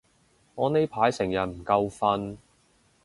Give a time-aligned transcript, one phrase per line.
[0.55, 2.35] 我呢排成日唔夠瞓